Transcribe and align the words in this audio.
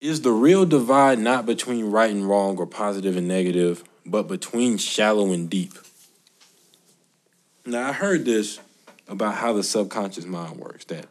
Is 0.00 0.22
the 0.22 0.32
real 0.32 0.64
divide 0.64 1.18
not 1.18 1.44
between 1.44 1.90
right 1.90 2.10
and 2.10 2.28
wrong 2.28 2.56
or 2.56 2.66
positive 2.66 3.16
and 3.16 3.26
negative, 3.26 3.82
but 4.06 4.28
between 4.28 4.78
shallow 4.78 5.32
and 5.32 5.50
deep? 5.50 5.74
Now, 7.66 7.88
I 7.88 7.92
heard 7.92 8.24
this 8.24 8.60
about 9.08 9.34
how 9.34 9.52
the 9.52 9.62
subconscious 9.62 10.24
mind 10.24 10.58
works 10.58 10.84
that 10.86 11.06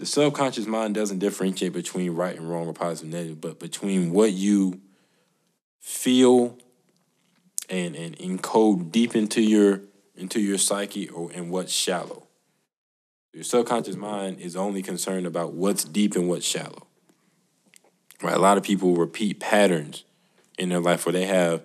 the 0.00 0.06
subconscious 0.06 0.66
mind 0.66 0.94
doesn't 0.94 1.18
differentiate 1.18 1.74
between 1.74 2.12
right 2.12 2.34
and 2.34 2.48
wrong 2.48 2.66
or 2.66 2.72
positive 2.72 3.04
and 3.04 3.12
negative, 3.12 3.40
but 3.40 3.60
between 3.60 4.12
what 4.12 4.32
you 4.32 4.80
feel 5.78 6.56
and, 7.68 7.94
and 7.94 8.16
encode 8.16 8.90
deep 8.90 9.14
into 9.14 9.42
your 9.42 9.82
into 10.16 10.40
your 10.40 10.56
psyche 10.56 11.08
or 11.10 11.30
and 11.32 11.50
what's 11.50 11.72
shallow. 11.72 12.26
Your 13.34 13.44
subconscious 13.44 13.96
mind 13.96 14.40
is 14.40 14.56
only 14.56 14.82
concerned 14.82 15.26
about 15.26 15.52
what's 15.52 15.84
deep 15.84 16.16
and 16.16 16.28
what's 16.28 16.46
shallow. 16.46 16.86
Right? 18.22 18.34
A 18.34 18.38
lot 18.40 18.58
of 18.58 18.62
people 18.62 18.96
repeat 18.96 19.40
patterns 19.40 20.04
in 20.58 20.68
their 20.68 20.80
life 20.80 21.06
where 21.06 21.12
they 21.12 21.26
have 21.26 21.62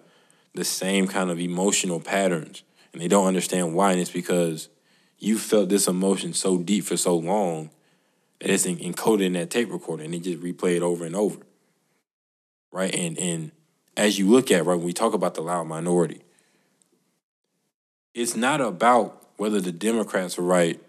the 0.53 0.63
same 0.63 1.07
kind 1.07 1.29
of 1.29 1.39
emotional 1.39 1.99
patterns 1.99 2.63
and 2.93 3.01
they 3.01 3.07
don't 3.07 3.27
understand 3.27 3.75
why. 3.75 3.91
And 3.91 3.99
it's 3.99 4.11
because 4.11 4.69
you 5.19 5.37
felt 5.37 5.69
this 5.69 5.87
emotion 5.87 6.33
so 6.33 6.57
deep 6.57 6.85
for 6.85 6.97
so 6.97 7.17
long 7.17 7.69
that 8.39 8.49
it's 8.49 8.65
encoded 8.65 9.25
in 9.25 9.33
that 9.33 9.49
tape 9.49 9.71
recorder 9.71 10.03
and 10.03 10.13
they 10.13 10.19
just 10.19 10.41
replay 10.41 10.77
it 10.77 10.81
over 10.81 11.05
and 11.05 11.15
over. 11.15 11.39
Right? 12.71 12.93
And 12.93 13.17
and 13.19 13.51
as 13.97 14.19
you 14.19 14.27
look 14.29 14.51
at, 14.51 14.65
right, 14.65 14.75
when 14.75 14.85
we 14.85 14.93
talk 14.93 15.13
about 15.13 15.35
the 15.35 15.41
loud 15.41 15.67
minority, 15.67 16.21
it's 18.13 18.35
not 18.35 18.61
about 18.61 19.27
whether 19.37 19.59
the 19.59 19.71
Democrats 19.71 20.37
are 20.37 20.43
right 20.43 20.81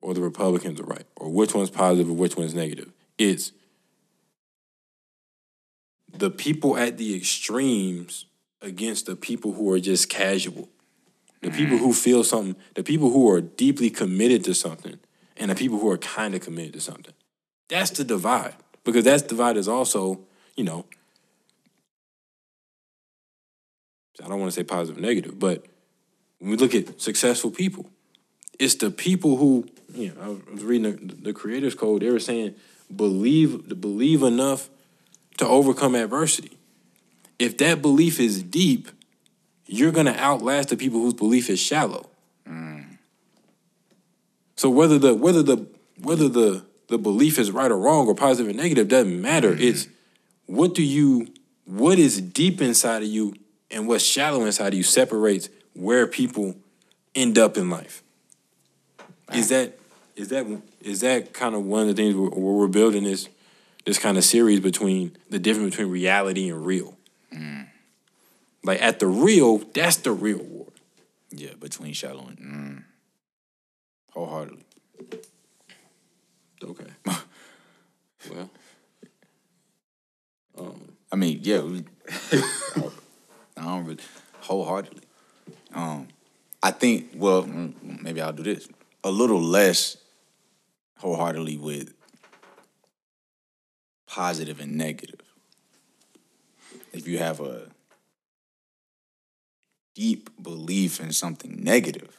or 0.00 0.12
the 0.12 0.20
Republicans 0.20 0.80
are 0.80 0.84
right, 0.84 1.06
or 1.16 1.30
which 1.30 1.54
one's 1.54 1.70
positive 1.70 2.10
or 2.10 2.14
which 2.14 2.36
one's 2.36 2.54
negative. 2.54 2.92
It's 3.16 3.52
the 6.16 6.30
people 6.30 6.76
at 6.76 6.96
the 6.96 7.14
extremes 7.14 8.26
against 8.62 9.06
the 9.06 9.16
people 9.16 9.52
who 9.52 9.70
are 9.72 9.80
just 9.80 10.08
casual. 10.08 10.68
The 11.42 11.50
people 11.50 11.76
who 11.76 11.92
feel 11.92 12.24
something, 12.24 12.56
the 12.74 12.82
people 12.82 13.10
who 13.10 13.30
are 13.30 13.42
deeply 13.42 13.90
committed 13.90 14.44
to 14.44 14.54
something, 14.54 14.98
and 15.36 15.50
the 15.50 15.54
people 15.54 15.78
who 15.78 15.90
are 15.90 15.98
kind 15.98 16.34
of 16.34 16.40
committed 16.40 16.72
to 16.72 16.80
something. 16.80 17.12
That's 17.68 17.90
the 17.90 18.02
divide. 18.02 18.54
Because 18.82 19.04
that 19.04 19.28
divide 19.28 19.58
is 19.58 19.68
also, 19.68 20.20
you 20.56 20.64
know, 20.64 20.86
I 24.22 24.28
don't 24.28 24.40
want 24.40 24.52
to 24.52 24.54
say 24.58 24.64
positive 24.64 25.02
negative, 25.02 25.38
but 25.38 25.66
when 26.38 26.52
we 26.52 26.56
look 26.56 26.74
at 26.74 27.00
successful 27.00 27.50
people, 27.50 27.90
it's 28.58 28.76
the 28.76 28.90
people 28.90 29.36
who, 29.36 29.66
you 29.92 30.14
know, 30.14 30.40
I 30.48 30.52
was 30.52 30.64
reading 30.64 31.08
the, 31.08 31.14
the 31.14 31.32
creators 31.32 31.74
code, 31.74 32.02
they 32.02 32.10
were 32.10 32.20
saying 32.20 32.54
believe 32.94 33.80
believe 33.80 34.22
enough 34.22 34.70
to 35.38 35.46
overcome 35.46 35.94
adversity. 35.94 36.56
If 37.38 37.58
that 37.58 37.82
belief 37.82 38.20
is 38.20 38.42
deep, 38.42 38.88
you're 39.66 39.92
gonna 39.92 40.16
outlast 40.18 40.68
the 40.68 40.76
people 40.76 41.00
whose 41.00 41.14
belief 41.14 41.50
is 41.50 41.60
shallow. 41.60 42.08
Mm. 42.48 42.98
So 44.56 44.70
whether 44.70 44.98
the 44.98 45.14
whether 45.14 45.42
the 45.42 45.66
whether 46.00 46.28
the 46.28 46.64
the 46.88 46.98
belief 46.98 47.38
is 47.38 47.50
right 47.50 47.70
or 47.70 47.78
wrong 47.78 48.06
or 48.06 48.14
positive 48.14 48.54
or 48.54 48.56
negative 48.56 48.88
doesn't 48.88 49.20
matter. 49.20 49.52
Mm-hmm. 49.52 49.62
It's 49.62 49.88
what 50.46 50.74
do 50.74 50.82
you 50.82 51.28
what 51.66 51.98
is 51.98 52.20
deep 52.20 52.60
inside 52.60 53.02
of 53.02 53.08
you 53.08 53.34
and 53.70 53.88
what's 53.88 54.04
shallow 54.04 54.44
inside 54.44 54.68
of 54.68 54.74
you 54.74 54.82
separates 54.82 55.48
where 55.74 56.06
people 56.06 56.56
end 57.14 57.38
up 57.38 57.56
in 57.56 57.70
life. 57.70 58.02
Is 59.32 59.48
that 59.48 59.78
is 60.16 60.28
that 60.28 60.46
is 60.80 61.00
that 61.00 61.32
kind 61.32 61.54
of 61.54 61.64
one 61.64 61.82
of 61.82 61.88
the 61.88 61.94
things 61.94 62.14
where, 62.14 62.30
where 62.30 62.54
we're 62.54 62.68
building 62.68 63.04
this 63.04 63.28
this 63.84 63.98
kind 63.98 64.16
of 64.16 64.24
series 64.24 64.60
between 64.60 65.16
the 65.30 65.38
difference 65.38 65.76
between 65.76 65.90
reality 65.90 66.48
and 66.48 66.64
real. 66.64 66.96
Like 68.64 68.80
at 68.80 68.98
the 68.98 69.06
real, 69.06 69.58
that's 69.58 69.96
the 69.96 70.12
real 70.12 70.38
war. 70.38 70.66
Yeah, 71.30 71.50
between 71.60 71.92
shallow 71.92 72.26
and 72.28 72.38
mm, 72.38 72.84
wholeheartedly. 74.12 74.64
Okay. 76.62 76.86
well, 78.30 78.50
um, 80.56 80.92
I 81.12 81.16
mean, 81.16 81.40
yeah, 81.42 81.60
we, 81.60 81.84
I 82.32 83.64
don't 83.64 83.84
really 83.84 83.98
wholeheartedly. 84.40 85.02
Um, 85.74 86.08
I 86.62 86.70
think. 86.70 87.10
Well, 87.14 87.42
mm, 87.42 88.00
maybe 88.00 88.22
I'll 88.22 88.32
do 88.32 88.44
this 88.44 88.66
a 89.02 89.10
little 89.10 89.42
less 89.42 89.98
wholeheartedly 90.98 91.58
with 91.58 91.92
positive 94.14 94.60
and 94.60 94.76
negative. 94.76 95.20
If 96.92 97.08
you 97.08 97.18
have 97.18 97.40
a 97.40 97.62
deep 99.96 100.30
belief 100.40 101.00
in 101.00 101.12
something 101.12 101.64
negative, 101.64 102.16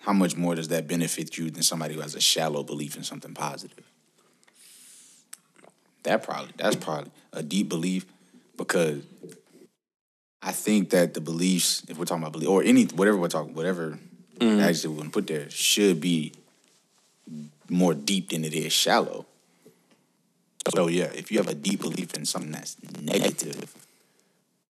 how 0.00 0.12
much 0.12 0.36
more 0.36 0.54
does 0.54 0.68
that 0.68 0.86
benefit 0.86 1.38
you 1.38 1.50
than 1.50 1.62
somebody 1.62 1.94
who 1.94 2.02
has 2.02 2.14
a 2.14 2.20
shallow 2.20 2.62
belief 2.62 2.94
in 2.94 3.04
something 3.04 3.32
positive? 3.32 3.90
That 6.02 6.22
probably 6.22 6.52
that's 6.58 6.76
probably 6.76 7.10
a 7.32 7.42
deep 7.42 7.70
belief 7.70 8.04
because 8.58 9.02
I 10.42 10.52
think 10.52 10.90
that 10.90 11.14
the 11.14 11.22
beliefs, 11.22 11.84
if 11.88 11.96
we're 11.96 12.04
talking 12.04 12.22
about 12.22 12.32
belief 12.32 12.50
or 12.50 12.62
any 12.62 12.84
whatever 12.84 13.16
we're 13.16 13.28
talking, 13.28 13.54
whatever 13.54 13.98
mm-hmm. 14.38 14.60
adjective 14.60 14.90
we're 14.90 14.98
gonna 14.98 15.10
put 15.10 15.26
there, 15.26 15.48
should 15.48 16.02
be 16.02 16.34
more 17.68 17.94
deep 17.94 18.30
than 18.30 18.44
it 18.44 18.54
is 18.54 18.72
shallow. 18.72 19.26
So 20.74 20.88
yeah, 20.88 21.10
if 21.14 21.32
you 21.32 21.38
have 21.38 21.48
a 21.48 21.54
deep 21.54 21.80
belief 21.80 22.14
in 22.14 22.24
something 22.24 22.52
that's 22.52 22.76
negative, 23.00 23.74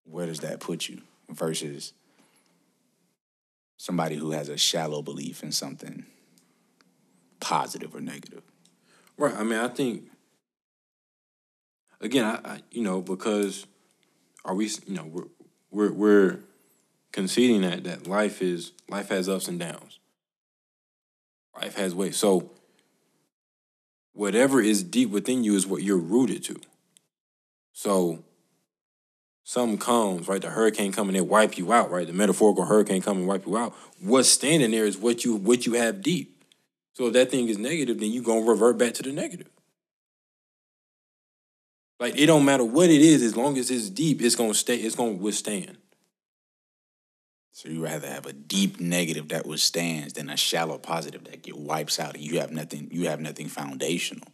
where 0.04 0.26
does 0.26 0.40
that 0.40 0.60
put 0.60 0.88
you 0.88 1.02
versus 1.28 1.92
somebody 3.76 4.16
who 4.16 4.32
has 4.32 4.48
a 4.48 4.56
shallow 4.56 5.02
belief 5.02 5.42
in 5.42 5.52
something 5.52 6.06
positive 7.40 7.94
or 7.94 8.00
negative? 8.00 8.42
right. 9.18 9.34
I 9.34 9.42
mean, 9.42 9.58
I 9.58 9.68
think 9.68 10.04
again, 12.00 12.24
I, 12.24 12.40
I 12.44 12.60
you 12.70 12.82
know 12.82 13.00
because 13.00 13.66
are 14.44 14.54
we 14.54 14.66
you 14.86 14.94
know 14.94 15.04
we're 15.04 15.28
we're 15.70 15.92
we're 15.92 16.38
conceding 17.12 17.62
that 17.62 17.84
that 17.84 18.06
life 18.06 18.42
is 18.42 18.72
life 18.88 19.08
has 19.08 19.28
ups 19.28 19.48
and 19.48 19.58
downs. 19.58 19.98
Life 21.54 21.76
has 21.76 21.94
ways. 21.94 22.16
So 22.16 22.50
whatever 24.12 24.60
is 24.60 24.82
deep 24.82 25.10
within 25.10 25.44
you 25.44 25.54
is 25.54 25.66
what 25.66 25.82
you're 25.82 25.96
rooted 25.96 26.44
to. 26.44 26.60
So 27.72 28.24
something 29.44 29.78
comes, 29.78 30.28
right? 30.28 30.40
The 30.40 30.50
hurricane 30.50 30.92
come 30.92 31.08
and 31.08 31.28
wipe 31.28 31.58
you 31.58 31.72
out, 31.72 31.90
right? 31.90 32.06
The 32.06 32.12
metaphorical 32.12 32.64
hurricane 32.64 33.02
come 33.02 33.18
and 33.18 33.26
wipe 33.26 33.46
you 33.46 33.56
out. 33.56 33.74
What's 34.00 34.28
standing 34.28 34.70
there 34.70 34.84
is 34.84 34.98
what 34.98 35.24
you 35.24 35.36
what 35.36 35.66
you 35.66 35.74
have 35.74 36.02
deep. 36.02 36.44
So 36.94 37.06
if 37.06 37.14
that 37.14 37.30
thing 37.30 37.48
is 37.48 37.58
negative, 37.58 38.00
then 38.00 38.10
you're 38.10 38.24
gonna 38.24 38.42
revert 38.42 38.78
back 38.78 38.94
to 38.94 39.02
the 39.02 39.12
negative. 39.12 39.48
Like 41.98 42.18
it 42.18 42.26
don't 42.26 42.44
matter 42.44 42.64
what 42.64 42.90
it 42.90 43.00
is, 43.00 43.22
as 43.22 43.36
long 43.36 43.56
as 43.58 43.70
it's 43.70 43.88
deep, 43.88 44.20
it's 44.20 44.34
gonna 44.34 44.54
stay, 44.54 44.76
it's 44.76 44.96
gonna 44.96 45.12
withstand. 45.12 45.78
So 47.54 47.68
you 47.68 47.84
rather 47.84 48.08
have 48.08 48.24
a 48.24 48.32
deep 48.32 48.80
negative 48.80 49.28
that 49.28 49.46
withstands 49.46 50.14
than 50.14 50.30
a 50.30 50.36
shallow 50.38 50.78
positive 50.78 51.24
that 51.24 51.42
get 51.42 51.56
wipes 51.56 52.00
out 52.00 52.14
and 52.14 52.24
you 52.24 52.40
have 52.40 52.50
nothing 52.50 52.88
you 52.90 53.08
have 53.08 53.20
nothing 53.20 53.48
foundational. 53.48 54.26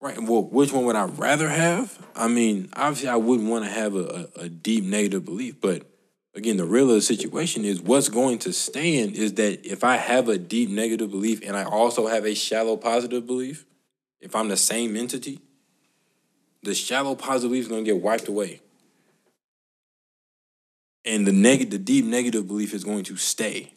Right. 0.00 0.22
Well, 0.22 0.42
which 0.42 0.72
one 0.72 0.84
would 0.84 0.96
I 0.96 1.04
rather 1.04 1.48
have? 1.48 2.06
I 2.14 2.28
mean, 2.28 2.70
obviously, 2.74 3.08
I 3.08 3.16
wouldn't 3.16 3.50
want 3.50 3.64
to 3.64 3.70
have 3.70 3.94
a, 3.94 4.28
a, 4.36 4.40
a 4.42 4.48
deep 4.48 4.84
negative 4.84 5.24
belief, 5.24 5.60
but 5.60 5.86
again, 6.34 6.56
the 6.56 6.64
real 6.64 6.98
situation 7.00 7.64
is 7.64 7.80
what's 7.80 8.08
going 8.08 8.38
to 8.40 8.52
stand 8.52 9.16
is 9.16 9.34
that 9.34 9.66
if 9.66 9.84
I 9.84 9.96
have 9.96 10.28
a 10.28 10.38
deep 10.38 10.70
negative 10.70 11.10
belief 11.10 11.40
and 11.46 11.56
I 11.56 11.64
also 11.64 12.06
have 12.06 12.24
a 12.24 12.34
shallow 12.34 12.76
positive 12.76 13.26
belief, 13.26 13.66
if 14.20 14.34
I'm 14.36 14.48
the 14.48 14.56
same 14.56 14.96
entity, 14.96 15.40
the 16.62 16.74
shallow 16.74 17.14
positive 17.14 17.50
belief 17.50 17.64
is 17.64 17.68
going 17.68 17.84
to 17.84 17.90
get 17.90 18.02
wiped 18.02 18.28
away. 18.28 18.60
And 21.04 21.26
the 21.26 21.32
neg- 21.32 21.70
the 21.70 21.78
deep 21.78 22.04
negative 22.04 22.46
belief 22.46 22.74
is 22.74 22.84
going 22.84 23.04
to 23.04 23.16
stay. 23.16 23.72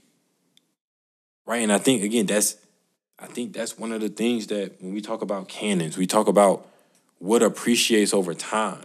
Right? 1.46 1.62
And 1.62 1.72
I 1.72 1.78
think 1.78 2.04
again, 2.04 2.26
that's 2.26 2.58
I 3.20 3.28
think 3.28 3.54
that's 3.54 3.78
one 3.78 3.92
of 3.94 4.02
the 4.02 4.10
things 4.10 4.48
that 4.48 4.82
when 4.82 4.94
we 4.94 5.02
talk 5.02 5.22
about 5.22 5.48
canons, 5.48 5.98
we 5.98 6.08
talk 6.08 6.28
about 6.28 6.68
what 7.20 7.42
appreciates 7.42 8.14
over 8.14 8.34
time. 8.34 8.84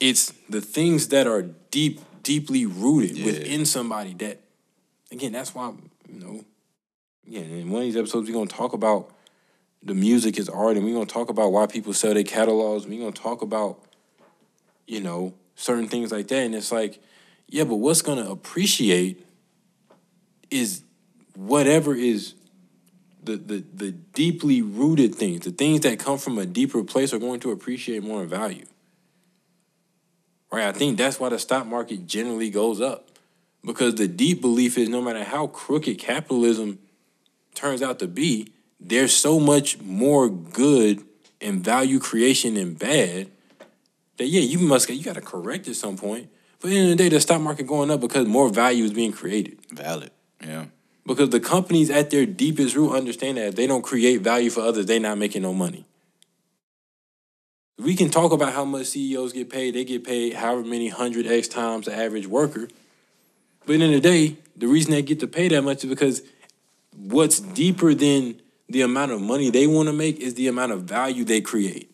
It's 0.00 0.32
the 0.48 0.60
things 0.60 1.08
that 1.08 1.26
are 1.26 1.42
deep, 1.42 2.00
deeply 2.22 2.64
rooted 2.66 3.16
Yeah. 3.18 3.26
within 3.26 3.66
somebody 3.66 4.14
that, 4.14 4.40
again, 5.10 5.32
that's 5.32 5.54
why, 5.54 5.72
you 6.08 6.20
know, 6.20 6.44
yeah, 7.26 7.40
in 7.40 7.70
one 7.70 7.82
of 7.82 7.86
these 7.86 7.96
episodes, 7.96 8.28
we're 8.28 8.34
going 8.34 8.48
to 8.48 8.54
talk 8.54 8.72
about 8.72 9.14
the 9.82 9.94
music 9.94 10.38
is 10.38 10.48
art 10.48 10.76
and 10.76 10.84
we're 10.86 10.94
going 10.94 11.06
to 11.06 11.12
talk 11.12 11.28
about 11.28 11.52
why 11.52 11.66
people 11.66 11.92
sell 11.92 12.14
their 12.14 12.22
catalogs. 12.24 12.86
We're 12.86 13.00
going 13.00 13.12
to 13.12 13.20
talk 13.22 13.42
about, 13.42 13.78
you 14.86 15.00
know, 15.00 15.34
certain 15.56 15.88
things 15.88 16.12
like 16.12 16.28
that. 16.28 16.42
And 16.42 16.54
it's 16.54 16.72
like, 16.72 17.02
yeah, 17.48 17.64
but 17.64 17.76
what's 17.76 18.02
to 18.02 18.30
appreciate 18.30 19.24
is 20.50 20.82
whatever 21.34 21.94
is 21.94 22.34
the 23.22 23.36
the 23.36 23.64
the 23.74 23.92
deeply 23.92 24.62
rooted 24.62 25.14
things, 25.14 25.40
the 25.40 25.50
things 25.50 25.80
that 25.80 25.98
come 25.98 26.18
from 26.18 26.38
a 26.38 26.46
deeper 26.46 26.82
place, 26.84 27.12
are 27.12 27.18
going 27.18 27.40
to 27.40 27.50
appreciate 27.50 28.02
more 28.02 28.22
in 28.22 28.28
value. 28.28 28.66
Right? 30.52 30.66
I 30.66 30.72
think 30.72 30.98
that's 30.98 31.18
why 31.18 31.30
the 31.30 31.38
stock 31.38 31.66
market 31.66 32.06
generally 32.06 32.50
goes 32.50 32.80
up. 32.80 33.08
Because 33.64 33.94
the 33.94 34.06
deep 34.06 34.40
belief 34.40 34.76
is 34.76 34.88
no 34.88 35.00
matter 35.00 35.24
how 35.24 35.46
crooked 35.46 35.98
capitalism 35.98 36.78
turns 37.54 37.82
out 37.82 37.98
to 38.00 38.06
be, 38.06 38.52
there's 38.78 39.14
so 39.14 39.40
much 39.40 39.80
more 39.80 40.28
good 40.28 41.02
and 41.40 41.64
value 41.64 41.98
creation 41.98 42.56
and 42.56 42.78
bad 42.78 43.30
that 44.16 44.26
yeah, 44.26 44.40
you 44.40 44.58
must 44.58 44.88
you 44.88 45.02
gotta 45.02 45.20
correct 45.20 45.68
at 45.68 45.76
some 45.76 45.96
point. 45.96 46.28
But 46.60 46.68
at 46.68 46.70
the 46.70 46.78
end 46.78 46.92
of 46.92 46.98
the 46.98 47.04
day, 47.04 47.08
the 47.10 47.20
stock 47.20 47.40
market 47.40 47.66
going 47.66 47.90
up 47.90 48.00
because 48.00 48.26
more 48.26 48.48
value 48.48 48.84
is 48.84 48.92
being 48.92 49.12
created. 49.12 49.58
Valid. 49.70 50.10
Yeah. 50.42 50.66
Because 51.06 51.30
the 51.30 51.40
companies 51.40 51.90
at 51.90 52.10
their 52.10 52.24
deepest 52.24 52.74
root 52.74 52.94
understand 52.94 53.36
that 53.36 53.48
if 53.48 53.56
they 53.56 53.66
don't 53.66 53.82
create 53.82 54.22
value 54.22 54.48
for 54.48 54.62
others, 54.62 54.86
they're 54.86 55.00
not 55.00 55.18
making 55.18 55.42
no 55.42 55.52
money. 55.52 55.84
We 57.78 57.96
can 57.96 58.08
talk 58.08 58.32
about 58.32 58.52
how 58.52 58.64
much 58.64 58.86
CEOs 58.86 59.32
get 59.32 59.50
paid. 59.50 59.74
They 59.74 59.84
get 59.84 60.04
paid 60.04 60.34
however 60.34 60.62
many 60.62 60.88
hundred 60.88 61.26
X 61.26 61.48
times 61.48 61.86
the 61.86 61.94
average 61.94 62.26
worker. 62.26 62.68
But 63.66 63.74
in 63.74 63.80
the, 63.80 63.86
end 63.86 63.94
of 63.96 64.02
the 64.02 64.08
day, 64.08 64.36
the 64.56 64.66
reason 64.66 64.92
they 64.92 65.02
get 65.02 65.20
to 65.20 65.26
pay 65.26 65.48
that 65.48 65.62
much 65.62 65.84
is 65.84 65.90
because 65.90 66.22
what's 66.96 67.40
deeper 67.40 67.94
than 67.94 68.40
the 68.68 68.82
amount 68.82 69.12
of 69.12 69.20
money 69.20 69.50
they 69.50 69.66
want 69.66 69.88
to 69.88 69.92
make 69.92 70.18
is 70.20 70.34
the 70.34 70.48
amount 70.48 70.72
of 70.72 70.82
value 70.82 71.24
they 71.24 71.40
create. 71.40 71.93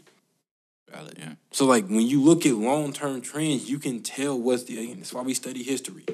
Valid, 1.01 1.19
yeah. 1.19 1.35
So 1.51 1.65
like 1.65 1.87
when 1.87 2.07
you 2.07 2.23
look 2.23 2.45
at 2.45 2.55
long-term 2.55 3.23
trends, 3.23 3.71
you 3.71 3.79
can 3.79 4.03
tell 4.03 4.39
what's 4.39 4.65
the 4.65 4.95
that's 4.95 5.13
why 5.13 5.23
we 5.23 5.35
study 5.35 5.63
history. 5.63 6.05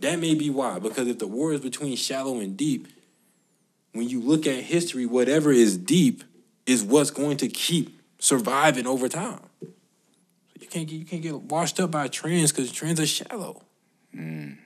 That 0.00 0.18
may 0.18 0.34
be 0.34 0.50
why, 0.50 0.78
because 0.78 1.08
if 1.08 1.18
the 1.18 1.26
war 1.26 1.52
is 1.52 1.60
between 1.60 1.96
shallow 1.96 2.38
and 2.38 2.56
deep, 2.56 2.88
when 3.92 4.08
you 4.08 4.20
look 4.20 4.46
at 4.46 4.62
history, 4.64 5.06
whatever 5.06 5.50
is 5.50 5.76
deep 5.76 6.22
is 6.66 6.84
what's 6.84 7.10
going 7.10 7.38
to 7.38 7.48
keep 7.48 7.98
surviving 8.18 8.86
over 8.86 9.08
time. 9.08 9.40
So 9.60 9.68
you 10.60 10.66
can't 10.66 10.86
get 10.86 10.96
you 10.96 11.04
can't 11.04 11.22
get 11.22 11.34
washed 11.34 11.80
up 11.80 11.90
by 11.90 12.08
trends 12.08 12.52
because 12.52 12.70
trends 12.70 13.00
are 13.00 13.06
shallow. 13.06 13.62
Mm. 14.14 14.58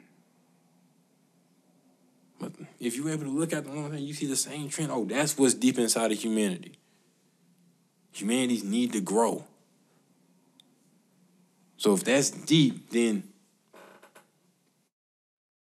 But 2.41 2.53
if 2.81 2.97
you're 2.97 3.11
able 3.11 3.25
to 3.25 3.31
look 3.31 3.53
at 3.53 3.65
the 3.65 3.71
long 3.71 3.93
thing, 3.93 4.03
you 4.03 4.13
see 4.13 4.27
the 4.27 4.37
same 4.37 4.69
trend. 4.69 4.91
Oh, 4.91 5.05
that's 5.05 5.39
what's 5.39 5.55
deep 5.55 5.79
inside 5.79 6.11
of 6.11 6.19
humanity. 6.19 6.73
Humanity's 8.11 8.65
need 8.65 8.93
to 8.93 9.01
grow. 9.01 9.45
So 11.83 11.95
if 11.95 12.05
that's 12.05 12.31
deep, 12.31 12.91
then 12.91 13.25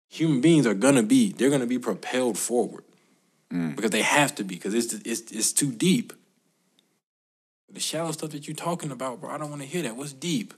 human 0.10 0.42
beings 0.42 0.66
are 0.66 0.74
gonna 0.74 1.04
be 1.04 1.32
they're 1.32 1.52
gonna 1.52 1.68
be 1.68 1.78
propelled 1.78 2.40
forward 2.40 2.84
Mm. 3.54 3.76
because 3.76 3.92
they 3.92 4.02
have 4.02 4.34
to 4.36 4.44
be 4.44 4.56
because 4.56 4.74
it's 4.74 4.94
it's 4.94 5.32
it's 5.32 5.54
too 5.54 5.72
deep. 5.72 6.12
The 7.72 7.80
shallow 7.80 8.12
stuff 8.12 8.32
that 8.32 8.48
you're 8.48 8.56
talking 8.56 8.90
about, 8.92 9.22
bro, 9.22 9.30
I 9.30 9.38
don't 9.38 9.52
want 9.52 9.62
to 9.62 9.68
hear 9.68 9.84
that. 9.84 9.96
What's 9.96 10.12
deep? 10.12 10.56